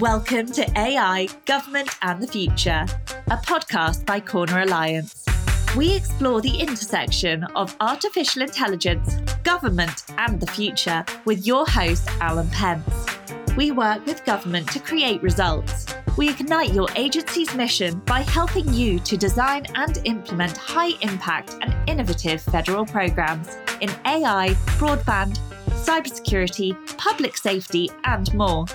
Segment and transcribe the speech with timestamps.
[0.00, 2.84] Welcome to AI, Government and the Future,
[3.28, 5.24] a podcast by Corner Alliance.
[5.76, 12.48] We explore the intersection of artificial intelligence, government, and the future with your host, Alan
[12.48, 13.06] Pentz.
[13.56, 15.86] We work with government to create results.
[16.16, 21.72] We ignite your agency's mission by helping you to design and implement high impact and
[21.88, 23.48] innovative federal programs
[23.80, 25.38] in AI, broadband,
[25.68, 28.66] cybersecurity, public safety, and more.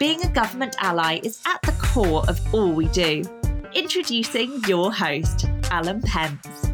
[0.00, 3.22] Being a government ally is at the core of all we do.
[3.74, 6.70] Introducing your host, Alan Pentz.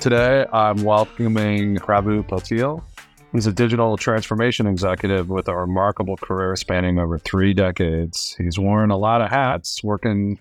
[0.00, 2.82] Today, I'm welcoming Prabhu Patil.
[3.30, 8.34] He's a digital transformation executive with a remarkable career spanning over three decades.
[8.36, 10.40] He's worn a lot of hats, working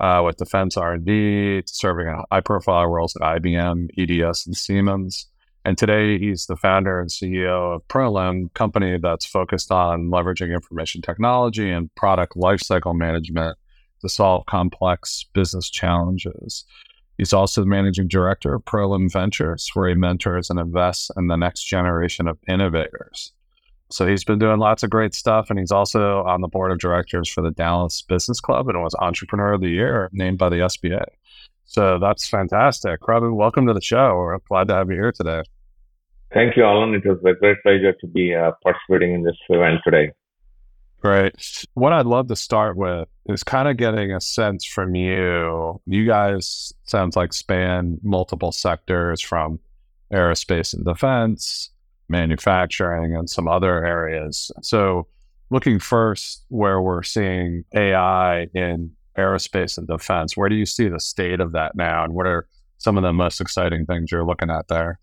[0.00, 5.29] uh, with defense R&D, serving in high-profile roles at IBM, EDS, and Siemens.
[5.64, 11.02] And today he's the founder and CEO of Prolim, company that's focused on leveraging information
[11.02, 13.58] technology and product lifecycle management
[14.00, 16.64] to solve complex business challenges.
[17.18, 21.36] He's also the managing director of Prolim Ventures, where he mentors and invests in the
[21.36, 23.32] next generation of innovators.
[23.90, 26.78] So he's been doing lots of great stuff, and he's also on the board of
[26.78, 30.56] directors for the Dallas Business Club and was Entrepreneur of the Year named by the
[30.56, 31.04] SBA.
[31.70, 33.00] So that's fantastic.
[33.00, 34.16] Prabhu, welcome to the show.
[34.16, 35.44] We're glad to have you here today.
[36.34, 36.94] Thank you, Alan.
[36.94, 40.10] It was a great pleasure to be uh, participating in this event today.
[41.00, 41.64] Great.
[41.74, 45.80] What I'd love to start with is kind of getting a sense from you.
[45.86, 49.60] You guys sounds like span multiple sectors from
[50.12, 51.70] aerospace and defense,
[52.08, 54.50] manufacturing, and some other areas.
[54.60, 55.06] So,
[55.50, 61.00] looking first where we're seeing AI in aerospace and defense, where do you see the
[61.00, 62.46] state of that now, and what are
[62.78, 64.98] some of the most exciting things you're looking at there?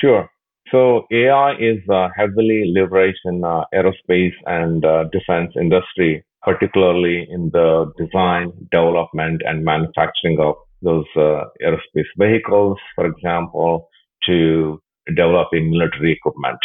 [0.00, 0.28] Sure.
[0.72, 7.50] So AI is uh, heavily leveraged in uh, aerospace and uh, defense industry, particularly in
[7.52, 13.88] the design, development, and manufacturing of those uh, aerospace vehicles, for example,
[14.26, 14.80] to
[15.14, 16.58] developing military equipment.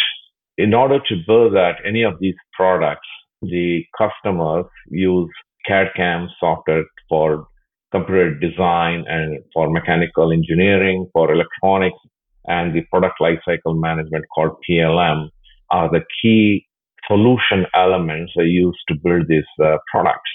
[0.57, 3.07] In order to build that, any of these products,
[3.41, 5.29] the customers use
[5.65, 7.47] CAD/CAM software for
[7.91, 11.97] computer design and for mechanical engineering, for electronics,
[12.45, 15.29] and the product lifecycle management called PLM
[15.69, 16.65] are the key
[17.07, 20.31] solution elements they use to build these uh, products.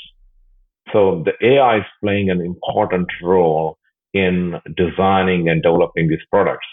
[0.93, 3.79] So the AI is playing an important role
[4.15, 6.67] in designing and developing these products.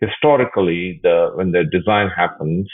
[0.00, 2.68] Historically, the, when the design happens,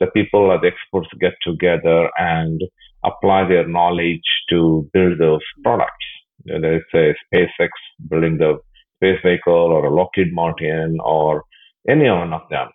[0.00, 2.60] the people or the experts get together and
[3.04, 6.06] apply their knowledge to build those products.
[6.44, 7.70] Whether it's a SpaceX
[8.10, 8.58] building the
[8.96, 11.44] space vehicle or a Lockheed Martin or
[11.88, 12.68] any one of them.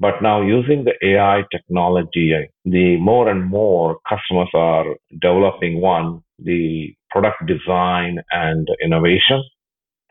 [0.00, 2.34] But now using the AI technology,
[2.64, 4.86] the more and more customers are
[5.20, 9.42] developing one, the product design and innovation.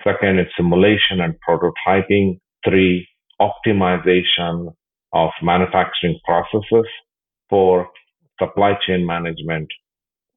[0.04, 2.40] Second, it's simulation and prototyping.
[2.66, 3.08] Three,
[3.42, 4.74] optimization
[5.14, 6.88] of manufacturing processes.
[7.50, 7.90] Four,
[8.40, 9.68] supply chain management.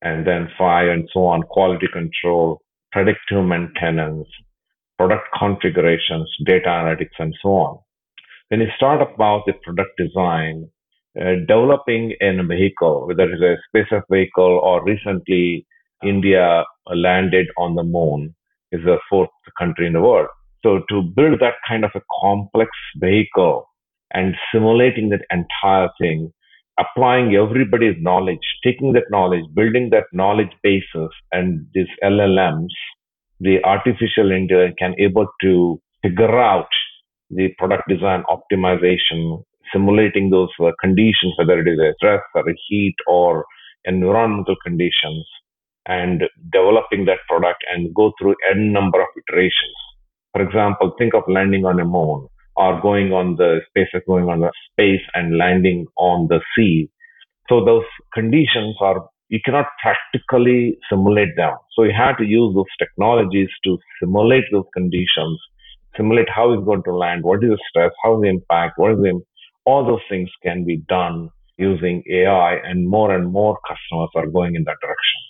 [0.03, 2.61] And then five and so on, quality control,
[2.93, 4.29] predictive maintenance,
[4.99, 7.79] product configurations, data analytics, and so on.
[8.49, 10.69] When you start about the product design,
[11.21, 15.67] uh, developing a vehicle, whether it's a space vehicle or recently
[16.05, 16.65] India
[16.95, 18.35] landed on the moon,
[18.73, 20.29] is the fourth country in the world.
[20.63, 23.67] So to build that kind of a complex vehicle
[24.13, 26.33] and simulating that entire thing,
[26.79, 32.69] applying everybody's knowledge, taking that knowledge, building that knowledge basis and these LLMs
[33.41, 36.69] the artificial intelligence can able to figure out
[37.31, 39.43] the product design optimization,
[39.73, 43.45] simulating those uh, conditions, whether it is a stress or a heat or
[43.85, 45.27] environmental conditions,
[45.87, 46.23] and
[46.53, 49.77] developing that product and go through n number of iterations.
[50.33, 54.41] For example, think of landing on a moon or going on the space, going on
[54.41, 56.91] the space and landing on the sea.
[57.49, 57.85] So those
[58.15, 61.55] conditions are you cannot practically simulate them.
[61.75, 65.41] So you have to use those technologies to simulate those conditions,
[65.97, 68.93] simulate how it's going to land, what is the stress, how is the impact, what
[68.93, 69.21] is the
[69.65, 71.29] all those things can be done
[71.59, 75.21] using AI, and more and more customers are going in that direction.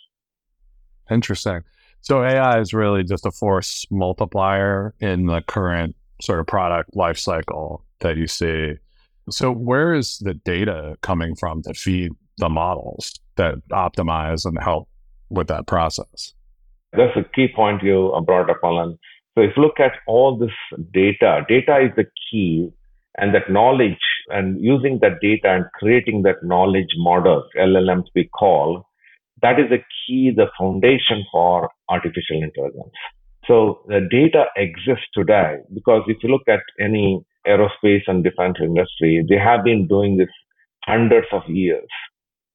[1.10, 1.60] Interesting.
[2.00, 7.82] So AI is really just a force multiplier in the current sort of product lifecycle
[8.00, 8.74] that you see.
[9.30, 13.18] So where is the data coming from to feed the models?
[13.36, 14.88] that optimize and help
[15.30, 16.32] with that process.
[16.92, 18.98] That's a key point you uh, brought up, Alan.
[19.34, 20.50] So if you look at all this
[20.92, 22.70] data, data is the key,
[23.18, 23.98] and that knowledge
[24.28, 28.86] and using that data and creating that knowledge models, LLMs we call,
[29.42, 32.94] that is the key, the foundation for artificial intelligence.
[33.46, 39.24] So the data exists today because if you look at any aerospace and defense industry,
[39.28, 40.28] they have been doing this
[40.84, 41.86] hundreds of years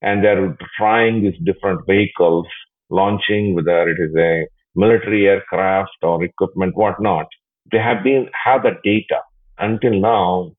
[0.02, 2.46] and they're trying these different vehicles,
[2.90, 7.28] launching whether it is a military aircraft or equipment, whatnot.
[7.72, 9.22] They have been have the data.
[9.60, 10.52] Until now,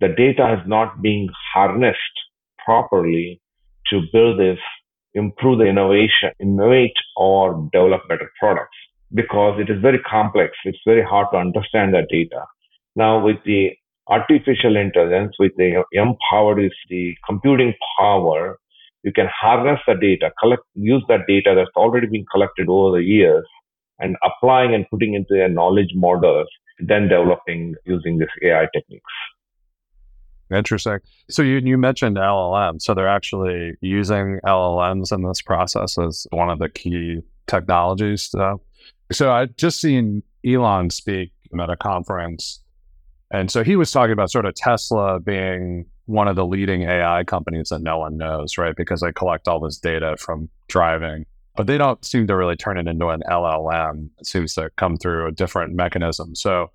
[0.00, 1.98] the data has not been harnessed
[2.62, 3.40] properly
[3.88, 4.58] to build this,
[5.14, 8.76] improve the innovation, innovate or develop better products
[9.14, 10.52] because it is very complex.
[10.64, 12.44] It's very hard to understand that data.
[12.96, 13.70] Now with the
[14.08, 18.58] artificial intelligence, with the empowered is the computing power,
[19.02, 23.04] you can harness the data, collect, use that data that's already been collected over the
[23.04, 23.46] years
[23.98, 29.12] and applying and putting into a knowledge models, then developing using this AI techniques.
[30.54, 30.98] Interesting.
[31.28, 32.80] So you, you mentioned LLM.
[32.80, 38.30] So they're actually using LLMs in this process as one of the key technologies.
[38.30, 38.60] So,
[39.12, 42.60] so I just seen Elon speak at a conference.
[43.30, 47.24] And so he was talking about sort of Tesla being one of the leading AI
[47.24, 48.74] companies that no one knows, right?
[48.74, 51.26] Because they collect all this data from driving
[51.58, 54.10] but they don't seem to really turn it into an LLM.
[54.20, 56.36] It seems to come through a different mechanism.
[56.36, 56.70] So,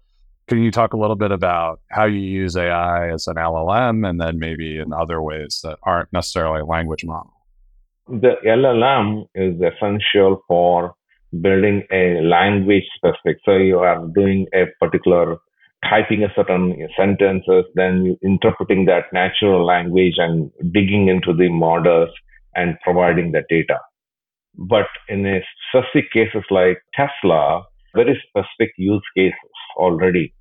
[0.47, 4.19] can you talk a little bit about how you use AI as an LLM and
[4.19, 7.31] then maybe in other ways that aren't necessarily language model?
[8.09, 10.95] The LLM is essential for
[11.41, 13.37] building a language specific.
[13.45, 15.37] So you are doing a particular
[15.89, 22.09] typing a certain sentences, then interpreting that natural language and digging into the models
[22.55, 23.79] and providing the data.
[24.55, 27.63] But in a specific cases like Tesla,
[27.95, 29.35] very specific use cases
[29.77, 30.33] already.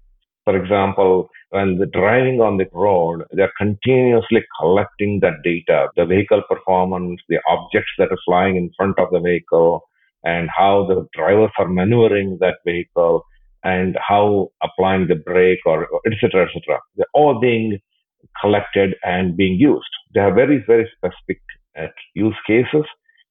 [0.44, 7.20] For example, when driving on the road, they're continuously collecting that data, the vehicle performance,
[7.28, 9.88] the objects that are flying in front of the vehicle,
[10.24, 13.24] and how the drivers are maneuvering that vehicle,
[13.64, 16.46] and how applying the brake or etc.
[16.46, 16.80] etc.
[16.96, 17.78] They're all being
[18.40, 19.92] collected and being used.
[20.14, 21.42] They are very very specific
[21.78, 22.84] uh, use cases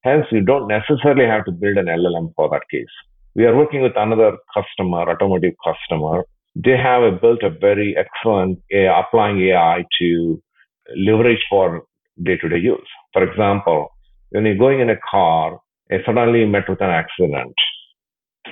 [0.04, 2.90] Hence, you don't necessarily have to build an LLM for that case.
[3.36, 6.24] We are working with another customer, automotive customer.
[6.56, 10.42] They have built a very excellent AI, applying AI to
[10.98, 11.84] leverage for
[12.24, 12.88] day-to-day use.
[13.14, 13.90] For example,
[14.32, 15.60] when you're going in a car,
[16.06, 17.54] suddenly met with an accident.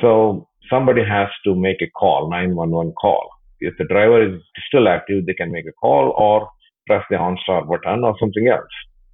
[0.01, 3.29] So somebody has to make a call, 911 call.
[3.59, 6.49] If the driver is still active, they can make a call or
[6.87, 8.69] press the OnStar button or something else.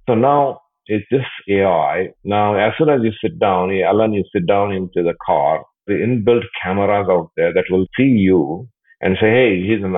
[0.08, 2.08] So now it's this AI.
[2.24, 5.94] Now, as soon as you sit down, Alan, you sit down into the car, the
[5.94, 8.68] inbuilt cameras out there that will see you
[9.00, 9.96] and say, hey, he's an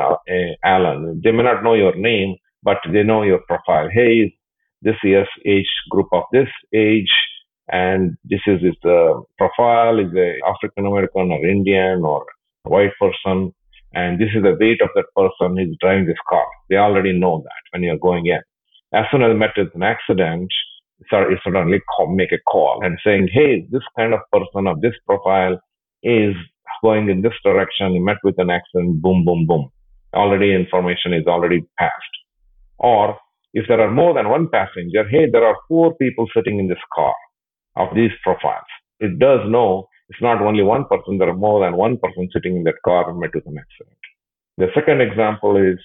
[0.65, 1.21] Alan.
[1.23, 3.89] They may not know your name, but they know your profile.
[3.93, 4.35] Hey,
[4.83, 7.11] this is age group of this age,
[7.69, 12.25] and this is his uh, profile, is a African American or Indian or
[12.65, 13.53] white person,
[13.93, 16.47] and this is the weight of that person who's driving this car.
[16.69, 18.41] They already know that when you're going in.
[18.93, 20.49] As soon as met with an accident,
[21.11, 21.81] suddenly
[22.11, 25.61] make a call and saying, hey, this kind of person of this profile
[26.03, 26.35] is
[26.83, 29.71] going in this direction, met with an accident, boom, boom, boom.
[30.15, 31.93] Already information is already passed.
[32.79, 33.17] Or
[33.53, 36.79] if there are more than one passenger, hey, there are four people sitting in this
[36.95, 37.15] car
[37.77, 38.67] of these profiles.
[39.01, 42.57] It does know it's not only one person, there are more than one person sitting
[42.57, 43.99] in that car and met with an accident.
[44.57, 45.79] The second example is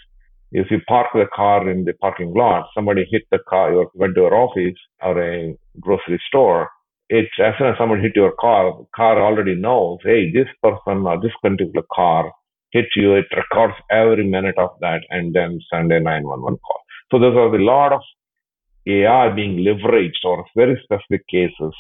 [0.51, 4.15] if you park the car in the parking lot, somebody hit the car, you went
[4.15, 6.69] to your office or a grocery store,
[7.09, 11.05] it's as soon as someone hit your car, the car already knows, hey, this person
[11.05, 12.31] or this particular car
[12.71, 13.15] hit you.
[13.15, 16.81] It records every minute of that and then send a 911 call.
[17.11, 18.01] So there's a lot of
[18.87, 21.73] AI being leveraged or very specific cases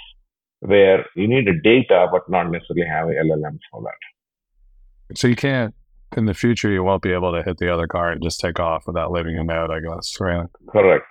[0.59, 5.17] where you need a data but not necessarily have LLMs for that.
[5.17, 5.75] So you can't
[6.15, 8.59] in the future you won't be able to hit the other car and just take
[8.59, 10.15] off without leaving a note, I guess.
[10.19, 10.47] Right.
[10.69, 11.05] Correct.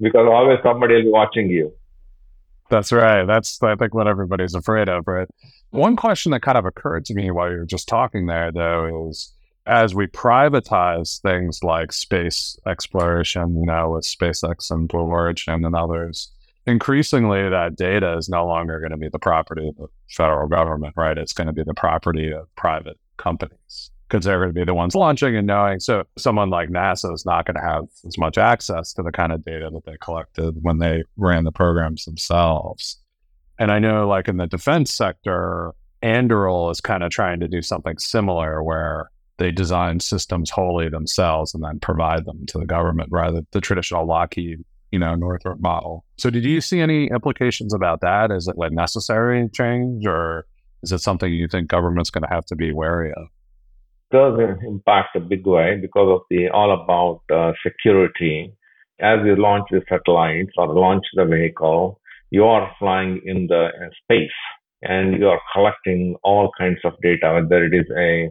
[0.00, 1.72] Because always somebody will be watching you.
[2.70, 3.24] That's right.
[3.24, 5.28] That's I think what everybody's afraid of, right?
[5.70, 9.08] One question that kind of occurred to me while you were just talking there though
[9.10, 9.32] is
[9.66, 15.74] as we privatize things like space exploration, you know, with SpaceX and Blue Origin and
[15.74, 16.30] others,
[16.66, 20.94] increasingly that data is no longer going to be the property of the federal government,
[20.96, 21.18] right?
[21.18, 24.74] It's going to be the property of private companies because they're going to be the
[24.74, 25.80] ones launching and knowing.
[25.80, 29.32] So someone like NASA is not going to have as much access to the kind
[29.32, 32.98] of data that they collected when they ran the programs themselves.
[33.58, 37.62] And I know, like in the defense sector, Anduril is kind of trying to do
[37.62, 43.08] something similar where they design systems wholly themselves and then provide them to the government
[43.10, 46.04] rather than the traditional Lockheed, you know, Northrop model.
[46.16, 48.30] So did you see any implications about that?
[48.30, 50.46] Is it like necessary change or
[50.82, 53.26] is it something you think government's going to have to be wary of?
[54.12, 58.54] Does impact a big way because of the all about uh, security.
[59.00, 62.00] As you launch the satellites or launch the vehicle,
[62.30, 64.38] you are flying in the uh, space
[64.82, 68.30] and you are collecting all kinds of data, whether it is a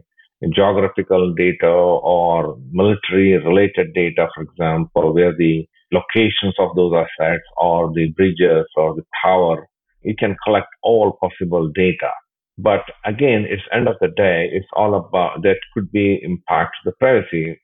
[0.54, 7.92] geographical data or military related data, for example, where the locations of those assets or
[7.94, 9.68] the bridges or the tower,
[10.02, 12.10] you can collect all possible data.
[12.58, 16.92] But again, it's end of the day, it's all about that could be impact the
[16.92, 17.60] privacy.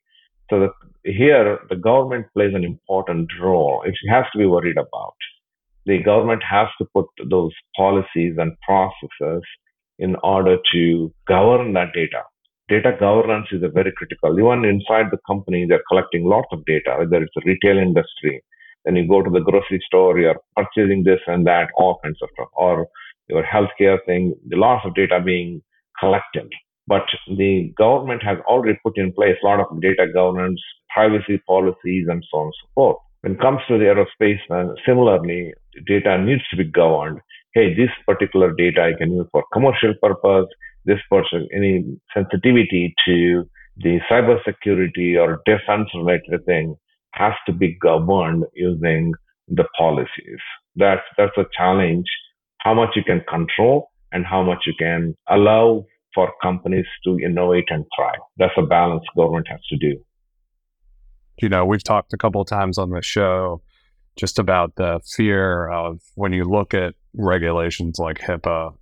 [0.49, 0.71] So
[1.05, 3.83] here the government plays an important role.
[3.87, 5.15] It has to be worried about.
[5.87, 9.43] The government has to put those policies and processes
[9.99, 12.23] in order to govern that data
[12.71, 14.39] data governance is a very critical.
[14.39, 18.43] Even inside the company, they're collecting lots of data, whether it's a retail industry,
[18.85, 22.29] then you go to the grocery store, you're purchasing this and that, all kinds of
[22.35, 22.87] stuff, or
[23.29, 25.61] your healthcare thing, the lots of data being
[25.99, 26.49] collected.
[26.87, 30.61] But the government has already put in place a lot of data governance,
[30.95, 32.97] privacy policies, and so on and so forth.
[33.23, 35.53] When it comes to the aerospace, uh, similarly,
[35.87, 37.21] data needs to be governed.
[37.53, 40.47] Hey, this particular data I can use for commercial purpose
[40.85, 41.85] this person any
[42.15, 43.45] sensitivity to
[43.77, 46.75] the cybersecurity or defense related thing
[47.13, 49.13] has to be governed using
[49.49, 50.41] the policies.
[50.77, 52.07] That's that's a challenge.
[52.59, 55.85] How much you can control and how much you can allow
[56.15, 58.21] for companies to innovate and thrive.
[58.37, 59.97] That's a balance government has to do.
[61.41, 63.63] You know, we've talked a couple of times on the show
[64.17, 68.75] just about the fear of when you look at regulations like HIPAA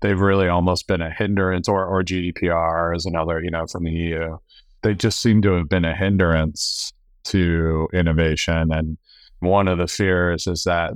[0.00, 3.92] they've really almost been a hindrance, or, or GDPR is another, you know, from the
[3.92, 4.36] EU.
[4.82, 6.92] They just seem to have been a hindrance
[7.24, 8.72] to innovation.
[8.72, 8.98] And
[9.40, 10.92] one of the fears is that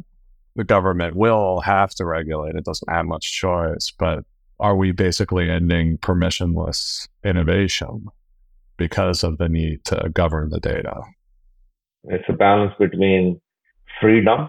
[0.56, 2.54] the government will have to regulate.
[2.54, 3.92] It doesn't have much choice.
[3.98, 4.24] But
[4.58, 8.06] are we basically ending permissionless innovation
[8.76, 11.00] because of the need to govern the data?
[12.04, 13.40] It's a balance between
[14.00, 14.48] freedom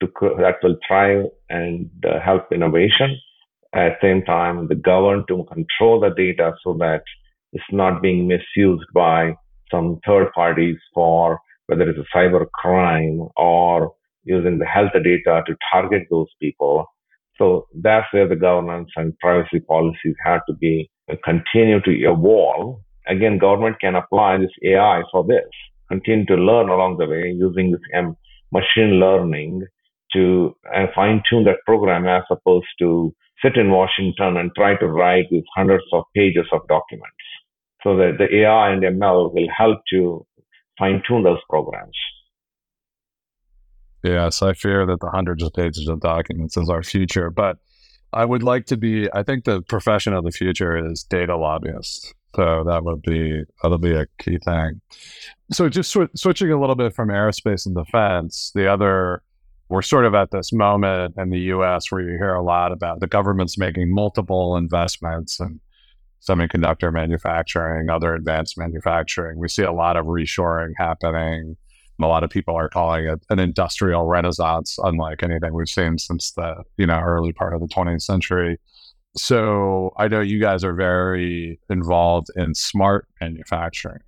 [0.00, 3.18] to, that will thrive and uh, help innovation
[3.76, 7.02] at the same time, the government to control the data so that
[7.52, 9.34] it's not being misused by
[9.70, 13.92] some third parties for whether it's a cyber crime or
[14.24, 16.86] using the health data to target those people.
[17.38, 20.90] So that's where the governance and privacy policies have to be
[21.24, 22.80] continue to evolve.
[23.08, 25.48] Again, government can apply this AI for this,
[25.88, 28.16] continue to learn along the way using this M-
[28.52, 29.64] machine learning
[30.12, 34.86] to uh, fine tune that program as opposed to sit in Washington and try to
[34.86, 37.12] write these hundreds of pages of documents.
[37.82, 40.26] So that the AI and ML will help to
[40.78, 41.96] fine tune those programs.
[44.02, 47.58] Yes, I fear that the hundreds of pages of documents is our future, but
[48.12, 49.08] I would like to be.
[49.12, 52.14] I think the profession of the future is data lobbyist.
[52.34, 54.80] So that would be that'll be a key thing.
[55.52, 59.22] So just sw- switching a little bit from aerospace and defense, the other
[59.68, 63.00] we're sort of at this moment in the US where you hear a lot about
[63.00, 65.60] the government's making multiple investments in
[66.26, 69.38] semiconductor manufacturing, other advanced manufacturing.
[69.38, 71.56] We see a lot of reshoring happening.
[72.00, 76.32] A lot of people are calling it an industrial renaissance, unlike anything we've seen since
[76.32, 78.58] the you know early part of the 20th century.
[79.16, 84.00] So I know you guys are very involved in smart manufacturing.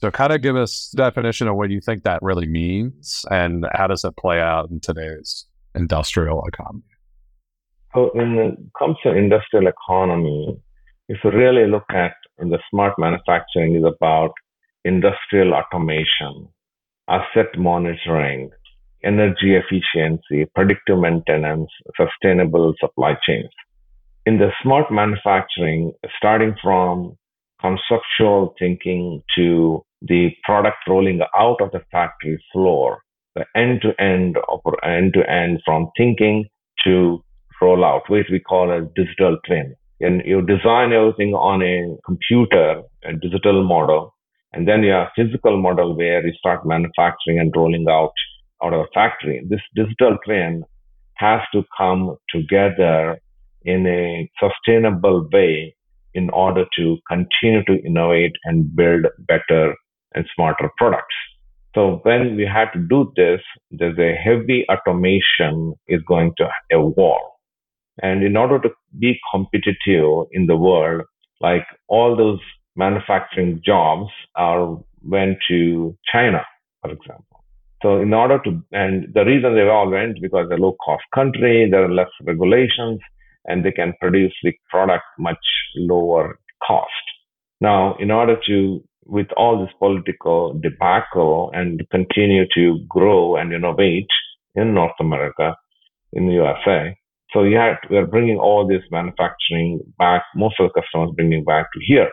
[0.00, 3.88] So, kind of give us definition of what you think that really means, and how
[3.88, 6.84] does it play out in today's industrial economy?
[7.92, 10.56] So, when it comes to industrial economy,
[11.08, 14.30] if you really look at the smart manufacturing, is about
[14.84, 16.48] industrial automation,
[17.08, 18.50] asset monitoring,
[19.02, 23.50] energy efficiency, predictive maintenance, sustainable supply chains.
[24.26, 27.16] In the smart manufacturing, starting from
[27.60, 33.02] conceptual thinking to the product rolling out of the factory floor,
[33.34, 34.36] the end to end,
[34.84, 36.46] end to end from thinking
[36.84, 37.22] to
[37.62, 39.74] rollout, which we call a digital twin.
[40.00, 44.14] And you design everything on a computer, a digital model,
[44.52, 48.12] and then you have physical model where you start manufacturing and rolling out
[48.62, 49.44] out of a factory.
[49.48, 50.64] This digital twin
[51.14, 53.20] has to come together
[53.64, 55.74] in a sustainable way
[56.14, 59.74] in order to continue to innovate and build better
[60.14, 61.14] and smarter products.
[61.74, 67.32] So when we have to do this, there's a heavy automation is going to evolve.
[68.02, 71.02] And in order to be competitive in the world,
[71.40, 72.40] like all those
[72.76, 76.44] manufacturing jobs are went to China,
[76.80, 77.44] for example.
[77.82, 81.68] So in order to, and the reason they all went because they're low cost country,
[81.70, 82.98] there are less regulations,
[83.44, 85.38] and they can produce the product much
[85.76, 86.90] lower cost.
[87.60, 94.06] Now, in order to, with all this political debacle and continue to grow and innovate
[94.54, 95.56] in North America,
[96.12, 96.94] in the USA,
[97.32, 101.66] so you have, we're bringing all this manufacturing back, most of the customers bringing back
[101.72, 102.10] to here.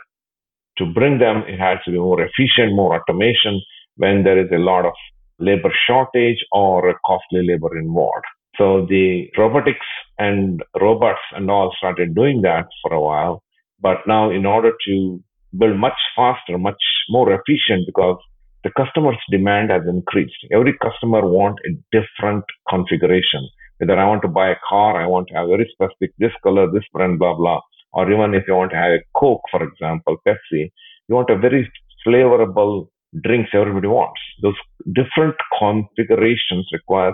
[0.78, 3.62] To bring them, it has to be more efficient, more automation
[3.96, 4.94] when there is a lot of
[5.40, 8.26] labor shortage or costly labor involved.
[8.58, 9.86] So the robotics
[10.18, 13.42] and robots and all started doing that for a while.
[13.80, 15.24] But now in order to
[15.58, 18.18] build much faster, much more efficient because
[18.64, 20.36] the customer's demand has increased.
[20.52, 23.48] Every customer wants a different configuration
[23.78, 26.72] whether I want to buy a car, I want to have very specific this color,
[26.72, 27.60] this brand, blah, blah.
[27.94, 30.72] Or even if you want to have a Coke, for example, Pepsi,
[31.08, 31.70] you want a very
[32.06, 32.88] flavorable
[33.24, 34.20] drinks everybody wants.
[34.42, 34.56] Those
[34.94, 37.14] different configurations require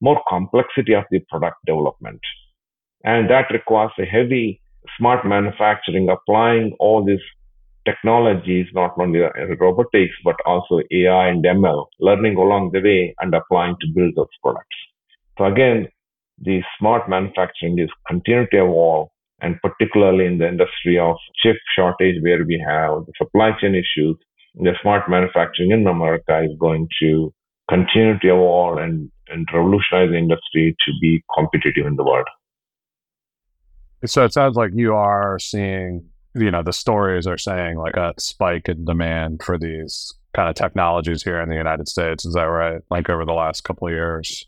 [0.00, 2.20] more complexity of the product development.
[3.04, 4.60] And that requires a heavy
[4.98, 7.22] smart manufacturing, applying all these
[7.84, 13.34] technologies, not only uh, robotics, but also AI and ML, learning along the way and
[13.34, 14.76] applying to build those products.
[15.38, 15.88] So again,
[16.42, 19.08] the smart manufacturing is continuing to evolve,
[19.40, 24.16] and particularly in the industry of chip shortage, where we have the supply chain issues,
[24.54, 27.32] the smart manufacturing in America is going to
[27.68, 32.26] continue to evolve and, and revolutionize the industry to be competitive in the world.
[34.04, 38.14] So it sounds like you are seeing, you know, the stories are saying like a
[38.18, 42.24] spike in demand for these kind of technologies here in the United States.
[42.24, 42.80] Is that right?
[42.90, 44.44] Like over the last couple of years?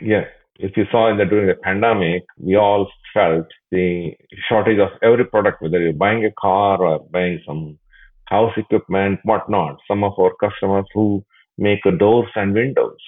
[0.00, 0.24] Yeah,
[0.58, 4.12] if you saw in the during the pandemic, we all felt the
[4.48, 7.78] shortage of every product, whether you're buying a car or buying some
[8.26, 9.78] house equipment, whatnot.
[9.88, 11.24] Some of our customers who
[11.58, 12.98] make doors and windows.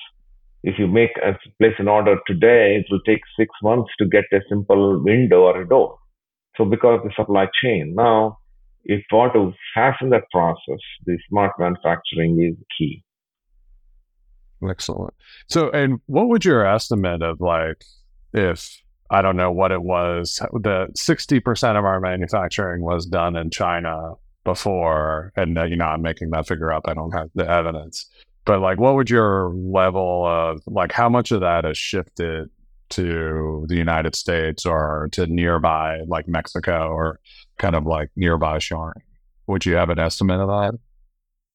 [0.62, 4.24] If you make a place an order today, it will take six months to get
[4.32, 5.98] a simple window or a door.
[6.56, 8.38] So because of the supply chain, now
[8.84, 13.02] if you want to fasten that process, the smart manufacturing is key.
[14.68, 15.14] Excellent.
[15.48, 17.84] So, and what would your estimate of like
[18.32, 23.50] if I don't know what it was, the 60% of our manufacturing was done in
[23.50, 24.12] China
[24.44, 26.84] before, and uh, you know, I'm making that figure up.
[26.86, 28.08] I don't have the evidence,
[28.44, 32.48] but like, what would your level of like, how much of that has shifted
[32.90, 37.20] to the United States or to nearby, like Mexico or
[37.58, 39.02] kind of like nearby shoring?
[39.46, 40.78] Would you have an estimate of that?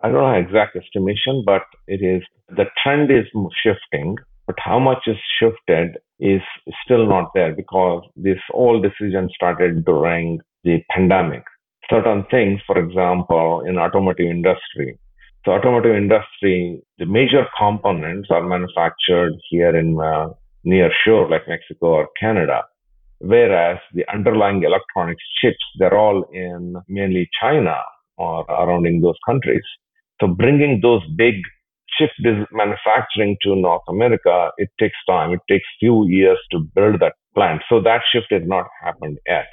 [0.02, 3.26] I don't know exact estimation, but it is the trend is
[3.64, 4.18] shifting.
[4.48, 6.42] But how much is shifted is
[6.84, 11.44] still not there because this all decision started during the pandemic.
[11.90, 14.98] Certain things, for example, in automotive industry.
[15.46, 20.30] So automotive industry, the major components are manufactured here in uh,
[20.64, 22.64] near shore like Mexico or Canada.
[23.20, 27.76] Whereas the underlying electronics chips, they're all in mainly China
[28.18, 29.64] or around in those countries.
[30.20, 31.36] So bringing those big
[31.98, 32.12] chip
[32.52, 35.34] manufacturing to North America, it takes time.
[35.34, 37.62] It takes few years to build that plant.
[37.70, 39.50] So that shift has not happened yet.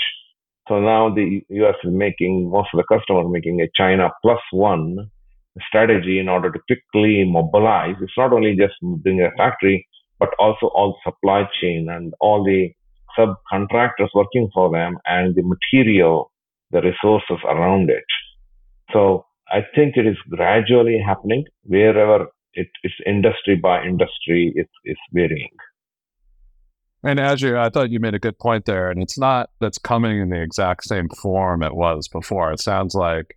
[0.69, 5.11] So now the US is making, most of the customers making a China plus one
[5.67, 7.97] strategy in order to quickly mobilize.
[8.01, 9.88] It's not only just building a factory,
[10.19, 12.71] but also all supply chain and all the
[13.19, 16.31] subcontractors working for them and the material,
[16.71, 18.05] the resources around it.
[18.93, 25.01] So I think it is gradually happening wherever it is industry by industry, it's, it's
[25.13, 25.51] varying.
[27.05, 28.91] And Ajay, I thought you made a good point there.
[28.91, 32.53] And it's not that's coming in the exact same form it was before.
[32.53, 33.37] It sounds like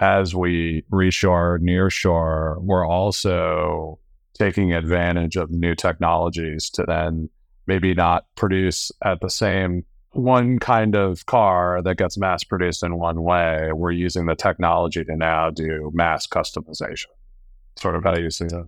[0.00, 3.98] as we reshore, nearshore, we're also
[4.40, 7.28] taking advantage of new technologies to then
[7.66, 12.98] maybe not produce at the same one kind of car that gets mass produced in
[12.98, 17.06] one way, we're using the technology to now do mass customization.
[17.78, 18.66] Sort of how you see that.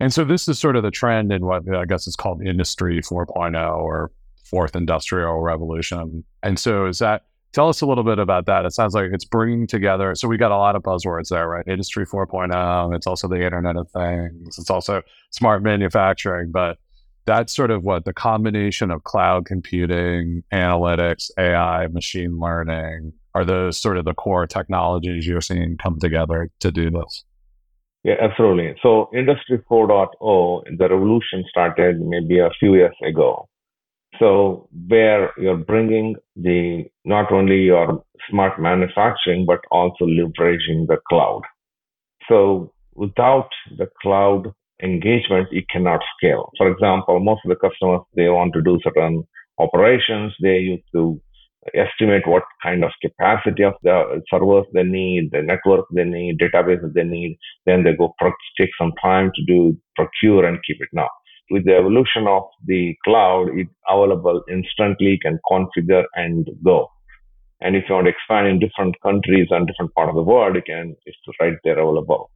[0.00, 3.00] And so this is sort of the trend in what I guess is called Industry
[3.00, 4.10] 4.0 or
[4.42, 6.24] Fourth Industrial Revolution.
[6.42, 7.22] And so is that
[7.54, 8.66] tell us a little bit about that?
[8.66, 10.14] It sounds like it's bringing together.
[10.14, 11.66] So we got a lot of buzzwords there, right?
[11.66, 12.94] Industry 4.0.
[12.94, 14.58] It's also the Internet of Things.
[14.58, 16.78] It's also smart manufacturing, but
[17.26, 23.80] that's sort of what the combination of cloud computing, analytics, AI, machine learning are those
[23.80, 27.24] sort of the core technologies you're seeing come together to do this?
[28.02, 28.74] Yeah, absolutely.
[28.82, 33.48] So Industry 4.0, the revolution started maybe a few years ago.
[34.18, 41.42] So where you're bringing the not only your smart manufacturing but also leveraging the cloud.
[42.28, 46.50] So without the cloud engagement, it cannot scale.
[46.56, 49.24] For example, most of the customers they want to do certain
[49.58, 50.32] operations.
[50.40, 51.20] They used to
[51.74, 56.92] estimate what kind of capacity of the servers they need, the network they need, databases
[56.92, 57.38] they need.
[57.66, 58.14] Then they go
[58.58, 61.08] take some time to do procure and keep it now.
[61.50, 66.90] With the evolution of the cloud, it's available instantly, can configure and go.
[67.60, 70.56] And if you want to expand in different countries and different part of the world,
[70.56, 72.30] you can it's right there available.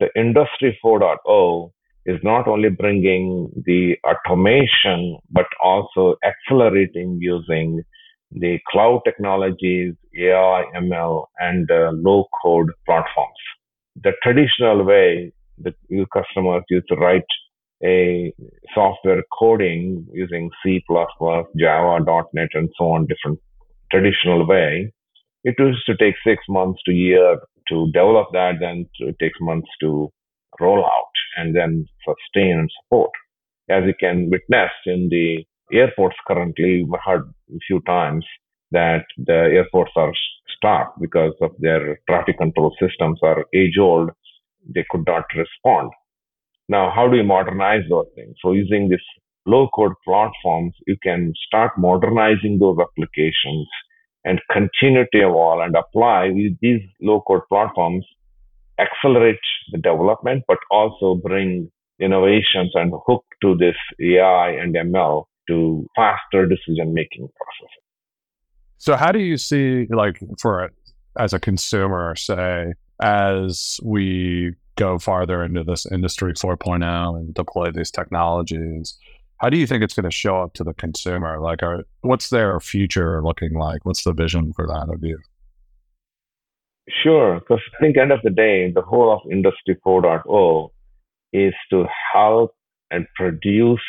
[0.00, 1.70] The industry 4.0
[2.06, 7.82] is not only bringing the automation, but also accelerating using
[8.32, 13.38] the cloud technologies, AI, ML, and uh, low code platforms.
[14.02, 17.22] The traditional way that you customers used to write
[17.84, 18.32] a
[18.74, 23.38] software coding using C++, Java, .NET, and so on, different
[23.90, 24.92] traditional way,
[25.44, 29.68] it used to take six months to year to develop that, then it takes months
[29.80, 30.08] to
[30.60, 33.10] roll out and then sustain and support.
[33.68, 38.24] As you can witness in the airports currently, we heard a few times
[38.70, 40.12] that the airports are
[40.56, 44.10] stopped because of their traffic control systems are age old.
[44.74, 45.90] They could not respond.
[46.68, 48.36] Now, how do you modernize those things?
[48.42, 49.00] So using this
[49.46, 53.68] low code platforms, you can start modernizing those applications
[54.24, 58.06] and continue to evolve and apply with these low code platforms,
[58.78, 59.38] accelerate
[59.72, 66.46] the development, but also bring innovations and hook to this AI and ML to faster
[66.46, 67.84] decision making processes.
[68.78, 70.70] So, how do you see, like, for
[71.18, 77.90] as a consumer, say, as we go farther into this industry 4.0 and deploy these
[77.90, 78.98] technologies,
[79.38, 81.40] how do you think it's going to show up to the consumer?
[81.40, 83.84] Like, are, what's their future looking like?
[83.84, 85.18] What's the vision for that of you?
[87.02, 90.70] Sure, because I think end of the day, the whole of Industry 4.0
[91.32, 92.54] is to help
[92.90, 93.80] and produce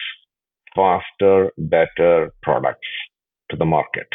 [0.75, 2.87] faster, better products
[3.51, 4.07] to the market.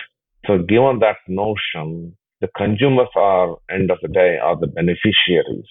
[0.46, 5.68] So given that notion, the consumers are, end of the day, are the beneficiaries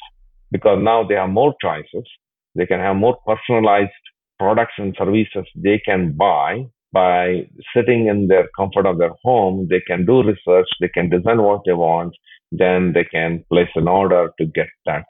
[0.52, 2.08] because now they have more choices.
[2.56, 3.92] They can have more personalized
[4.38, 9.68] products and services they can buy by sitting in their comfort of their home.
[9.70, 10.68] They can do research.
[10.80, 12.16] They can design what they want.
[12.52, 15.06] Then they can place an order to get that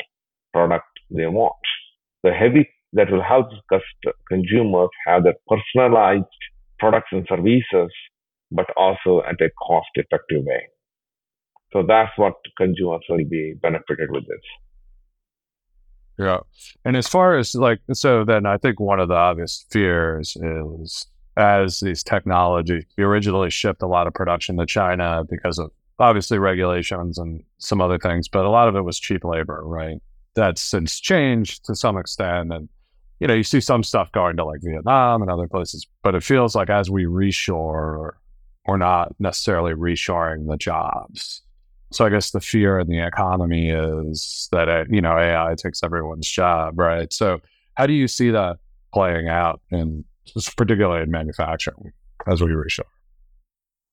[0.51, 1.55] product they want.
[2.23, 3.47] The heavy that will help
[4.27, 6.25] consumers have their personalized
[6.79, 7.91] products and services,
[8.51, 10.67] but also at a cost effective way.
[11.71, 14.41] So that's what consumers will be benefited with this.
[16.19, 16.39] Yeah.
[16.83, 21.07] And as far as like, so then I think one of the obvious fears is
[21.37, 26.37] as these technology, we originally shipped a lot of production to China because of obviously
[26.37, 30.01] regulations and some other things, but a lot of it was cheap labor, right?
[30.35, 32.51] That's since changed to some extent.
[32.51, 32.67] And
[33.21, 36.23] you know, you see some stuff going to like Vietnam and other places, but it
[36.23, 38.11] feels like as we reshore,
[38.65, 41.43] we're not necessarily reshoring the jobs.
[41.91, 45.83] So I guess the fear in the economy is that uh, you know AI takes
[45.83, 47.11] everyone's job, right?
[47.11, 47.39] So
[47.75, 48.57] how do you see that
[48.93, 50.03] playing out in
[50.57, 51.91] particularly in manufacturing
[52.27, 52.83] as we reshore?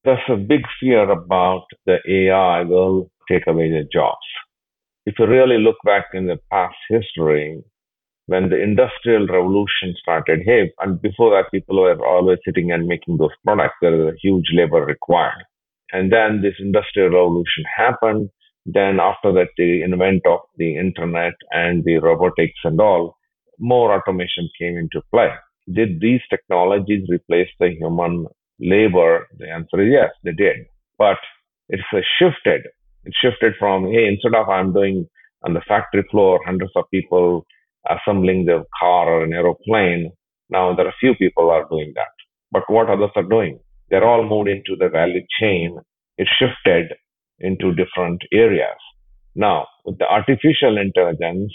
[0.05, 4.19] There's a big fear about the AI will take away the jobs.
[5.05, 7.63] If you really look back in the past history,
[8.27, 13.17] when the industrial revolution started, hey, and before that, people were always sitting and making
[13.17, 13.75] those products.
[13.81, 15.45] There was a huge labor required.
[15.93, 18.31] And then this industrial revolution happened.
[18.65, 23.17] Then after that, the invent of the internet and the robotics and all,
[23.59, 25.31] more automation came into play.
[25.73, 28.27] Did these technologies replace the human
[28.59, 29.27] labor?
[29.39, 30.67] The answer is yes, they did.
[30.99, 31.19] But
[31.69, 31.83] it's
[32.19, 32.63] shifted.
[33.05, 35.07] It shifted from, hey, instead of I'm doing
[35.45, 37.47] on the factory floor, hundreds of people
[37.89, 40.11] assembling the car or an aeroplane.
[40.51, 42.09] Now there are few people are doing that.
[42.51, 43.61] But what others are doing?
[43.91, 45.79] They're all moved into the value chain.
[46.19, 46.95] It shifted
[47.39, 48.79] into different areas.
[49.35, 51.53] Now, with the artificial intelligence,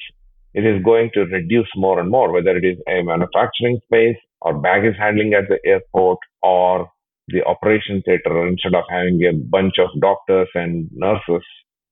[0.54, 4.60] it is going to reduce more and more, whether it is a manufacturing space or
[4.60, 6.90] baggage handling at the airport or
[7.30, 8.48] the operation theater.
[8.48, 11.44] Instead of having a bunch of doctors and nurses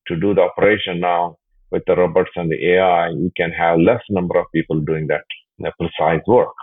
[0.08, 1.38] to do the operation now,
[1.72, 5.24] with the robots and the AI, we can have less number of people doing that
[5.80, 6.56] precise work.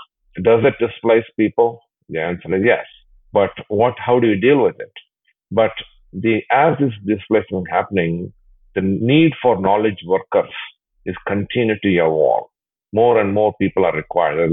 [0.43, 1.81] Does it displace people?
[2.09, 2.85] The answer is yes.
[3.33, 3.95] But what?
[3.99, 4.93] How do you deal with it?
[5.51, 5.73] But
[6.13, 8.33] the as this displacement happening,
[8.75, 10.53] the need for knowledge workers
[11.05, 12.49] is continue to evolve.
[12.93, 14.51] More and more people are required.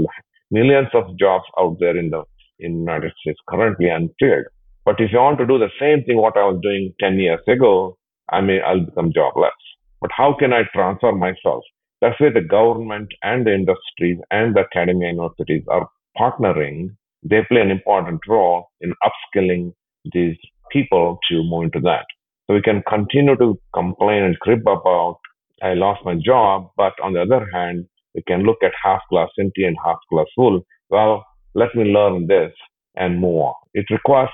[0.50, 2.24] Millions of jobs out there in the
[2.58, 4.46] in United States currently unfilled.
[4.84, 7.40] But if you want to do the same thing what I was doing 10 years
[7.48, 7.96] ago,
[8.30, 9.52] I may I'll become jobless.
[10.00, 11.64] But how can I transfer myself?
[12.00, 16.96] That's where the government and the industries and the academia universities are partnering.
[17.24, 19.72] They play an important role in upskilling
[20.12, 20.36] these
[20.70, 22.04] people to move into that.
[22.46, 25.18] So we can continue to complain and crib about
[25.62, 29.30] I lost my job, but on the other hand, we can look at half glass
[29.38, 30.66] empty and half glass full.
[30.90, 32.52] Well, let me learn this
[32.96, 33.54] and move on.
[33.72, 34.30] It requires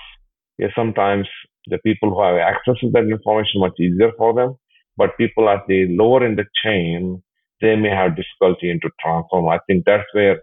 [0.59, 1.29] yeah, sometimes
[1.67, 4.57] the people who have access to that information much easier for them,
[4.97, 7.23] but people at the lower in the chain,
[7.61, 9.49] they may have difficulty into transform.
[9.49, 10.43] I think that's where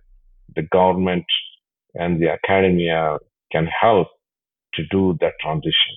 [0.55, 1.25] the government
[1.97, 3.17] and the academia
[3.51, 4.07] can help
[4.73, 5.95] to do that transition.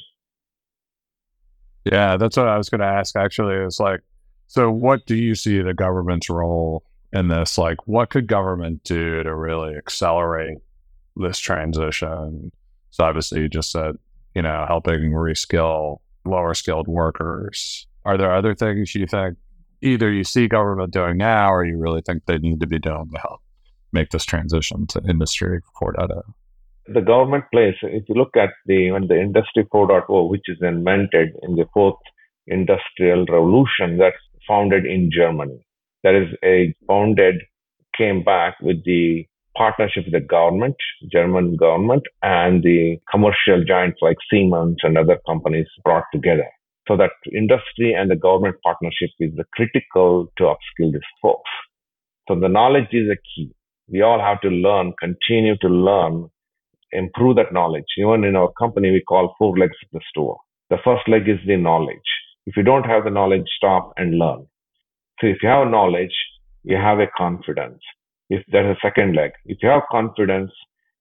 [1.84, 3.16] Yeah, that's what I was going to ask.
[3.16, 4.00] Actually, is like,
[4.46, 7.56] so what do you see the government's role in this?
[7.56, 10.58] Like, what could government do to really accelerate
[11.16, 12.52] this transition?
[12.90, 13.96] So obviously, you just said,
[14.34, 17.86] you know, helping reskill lower skilled workers.
[18.04, 19.38] Are there other things you think
[19.82, 23.08] either you see government doing now, or you really think they need to be doing
[23.12, 23.40] to help
[23.92, 26.22] make this transition to Industry 4.0?
[26.86, 27.74] The government plays.
[27.82, 31.98] If you look at the when the Industry 4.0, which is invented in the fourth
[32.46, 34.16] industrial revolution, that's
[34.48, 35.64] founded in Germany
[36.02, 37.42] that is a founded
[37.96, 39.26] came back with the
[39.56, 40.76] partnership with the government,
[41.12, 46.46] German government, and the commercial giants like Siemens and other companies brought together.
[46.88, 51.50] So that industry and the government partnership is critical to upskill these folks.
[52.28, 53.52] So the knowledge is a key.
[53.90, 56.28] We all have to learn, continue to learn,
[56.92, 57.86] improve that knowledge.
[57.98, 60.38] Even in our company, we call four legs of the stool.
[60.70, 61.98] The first leg is the knowledge.
[62.46, 64.46] If you don't have the knowledge, stop and learn.
[65.20, 66.14] So if you have knowledge,
[66.64, 67.80] you have a confidence.
[68.28, 70.52] If there's a second leg, if you have confidence,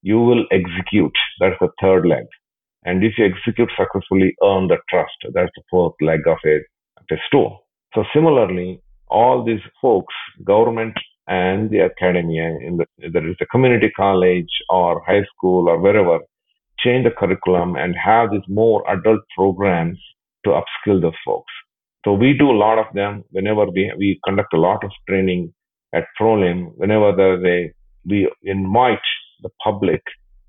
[0.01, 1.15] you will execute.
[1.39, 2.25] That's the third leg.
[2.85, 5.17] And if you execute successfully, earn the trust.
[5.33, 6.55] That's the fourth leg of a,
[6.97, 7.67] of a stool.
[7.93, 10.13] So similarly, all these folks,
[10.45, 10.93] government
[11.29, 16.19] and the academia, in the, whether it's a community college or high school or wherever,
[16.79, 19.99] change the curriculum and have these more adult programs
[20.43, 21.53] to upskill the folks.
[22.03, 25.53] So we do a lot of them whenever we, we conduct a lot of training
[25.93, 27.73] at Prolim, whenever a,
[28.05, 28.99] we invite
[29.41, 30.01] the public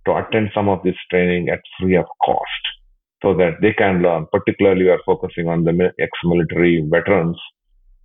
[0.07, 2.63] to attend some of this training at free of cost
[3.23, 4.27] so that they can learn.
[4.33, 7.37] Particularly, we are focusing on the ex-military veterans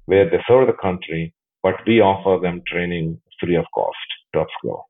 [0.08, 1.34] where they serve the country,
[1.66, 3.98] but we offer them training free of cost
[4.32, 4.84] to upskill.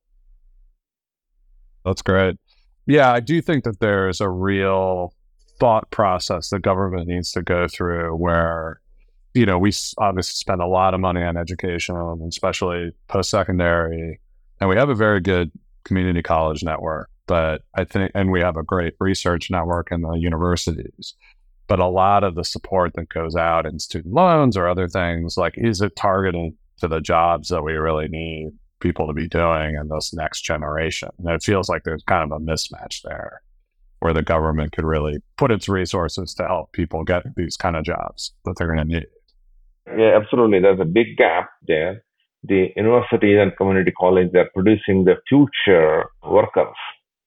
[1.85, 2.35] That's great.
[2.85, 5.13] Yeah, I do think that there's a real
[5.57, 8.81] thought process the government needs to go through where
[9.33, 11.95] you know we obviously spend a lot of money on education
[12.27, 14.19] especially post-secondary
[14.59, 15.49] and we have a very good
[15.85, 20.11] community college network but i think and we have a great research network in the
[20.15, 21.13] universities
[21.67, 25.37] but a lot of the support that goes out in student loans or other things
[25.37, 29.75] like is it targeted to the jobs that we really need people to be doing
[29.75, 33.41] in this next generation and it feels like there's kind of a mismatch there
[33.99, 37.83] where the government could really put its resources to help people get these kind of
[37.83, 39.07] jobs that they're going to need.
[39.97, 40.59] Yeah, absolutely.
[40.59, 42.03] There's a big gap there.
[42.43, 46.75] The universities and community colleges are producing the future workers.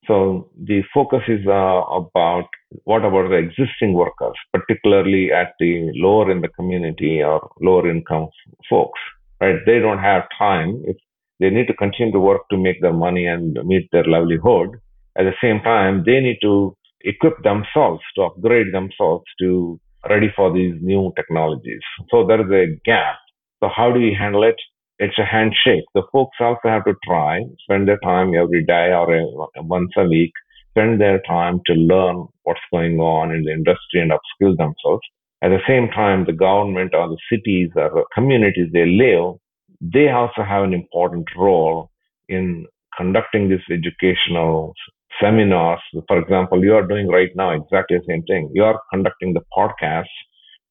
[0.07, 2.47] So the focus is uh, about
[2.85, 8.29] what about the existing workers, particularly at the lower in the community or lower income
[8.71, 9.01] folks,
[9.41, 9.59] right?
[9.67, 10.83] They don't have time.
[10.85, 10.97] If
[11.41, 14.71] they need to continue to work to make their money and meet their livelihood,
[15.19, 20.53] at the same time, they need to equip themselves to upgrade themselves to ready for
[20.53, 21.81] these new technologies.
[22.11, 23.17] So there is a gap.
[23.61, 24.57] So how do we handle it?
[24.99, 25.85] It's a handshake.
[25.95, 29.25] The folks also have to try, spend their time every day or a,
[29.63, 30.33] once a week,
[30.71, 35.07] spend their time to learn what's going on in the industry and upskill themselves.
[35.41, 39.37] At the same time, the government or the cities or the communities they live,
[39.81, 41.91] they also have an important role
[42.29, 44.75] in conducting this educational
[45.21, 45.81] seminars.
[46.09, 48.51] For example, you are doing right now exactly the same thing.
[48.53, 50.07] You are conducting the podcast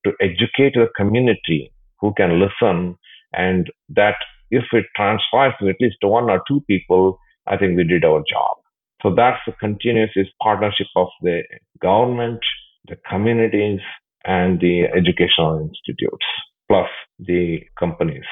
[0.06, 2.95] to educate the community who can listen,
[3.34, 4.15] and that
[4.51, 8.23] if it transpires to at least one or two people, I think we did our
[8.30, 8.58] job.
[9.01, 11.43] So that's the continuous partnership of the
[11.82, 12.39] government,
[12.88, 13.80] the communities,
[14.28, 16.26] and the educational institutes,
[16.68, 18.26] plus the companies.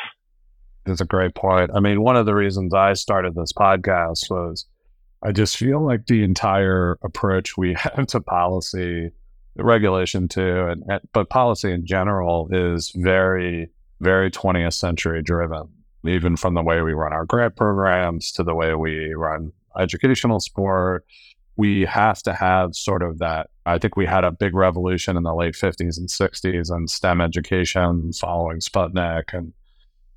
[0.85, 1.71] That's a great point.
[1.73, 4.67] I mean, one of the reasons I started this podcast was
[5.23, 9.11] I just feel like the entire approach we have to policy,
[9.57, 13.69] regulation too, and, and but policy in general is very,
[14.01, 15.69] very 20th century driven.
[16.05, 20.39] Even from the way we run our grant programs to the way we run educational
[20.39, 21.03] sport.
[21.57, 23.49] We have to have sort of that.
[23.65, 27.21] I think we had a big revolution in the late 50s and 60s on STEM
[27.21, 29.53] education following Sputnik and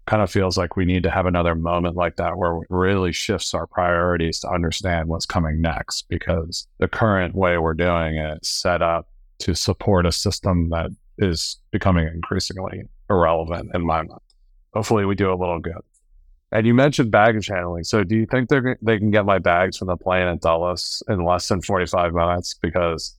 [0.07, 3.13] kind of feels like we need to have another moment like that where it really
[3.13, 8.39] shifts our priorities to understand what's coming next because the current way we're doing it
[8.43, 9.09] is set up
[9.39, 14.21] to support a system that is becoming increasingly irrelevant in my mind.
[14.73, 15.83] Hopefully, we do a little good.
[16.53, 17.85] And you mentioned baggage handling.
[17.85, 21.03] So, do you think they they can get my bags from the plane at Dulles
[21.09, 22.55] in less than forty five minutes?
[22.55, 23.17] Because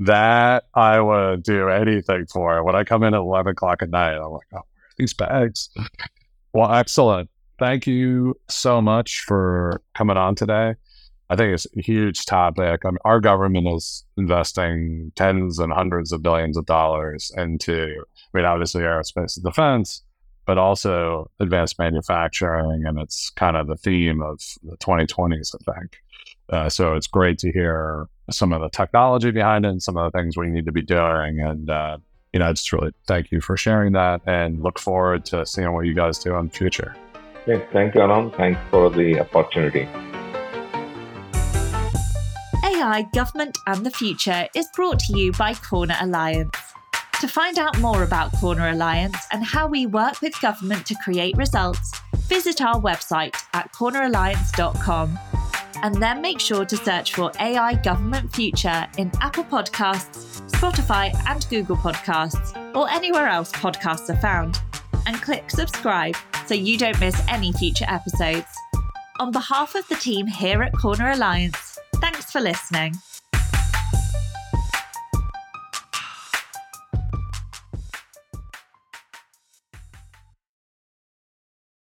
[0.00, 2.62] that I would do anything for.
[2.62, 4.62] When I come in at eleven o'clock at night, I'm like, oh,
[4.96, 5.70] these bags.
[6.52, 7.30] Well, excellent.
[7.58, 10.74] Thank you so much for coming on today.
[11.30, 12.84] I think it's a huge topic.
[12.84, 18.02] I mean, our government is investing tens and hundreds of billions of dollars into,
[18.34, 20.02] I mean, obviously aerospace and defense,
[20.46, 22.86] but also advanced manufacturing.
[22.86, 25.96] And it's kind of the theme of the 2020s, I think.
[26.50, 30.10] Uh, so it's great to hear some of the technology behind it and some of
[30.10, 31.40] the things we need to be doing.
[31.40, 31.98] And uh,
[32.32, 35.72] you know, I just really thank you for sharing that and look forward to seeing
[35.72, 36.94] what you guys do in the future.
[37.46, 38.30] Yes, thank you, Alan.
[38.32, 39.88] Thanks for the opportunity.
[42.64, 46.67] AI, Government and the Future is brought to you by Corner Alliance.
[47.20, 51.36] To find out more about Corner Alliance and how we work with government to create
[51.36, 51.90] results,
[52.28, 55.18] visit our website at corneralliance.com
[55.82, 61.44] and then make sure to search for AI Government Future in Apple Podcasts, Spotify, and
[61.50, 64.60] Google Podcasts, or anywhere else podcasts are found,
[65.06, 66.14] and click subscribe
[66.46, 68.46] so you don't miss any future episodes.
[69.18, 72.94] On behalf of the team here at Corner Alliance, thanks for listening.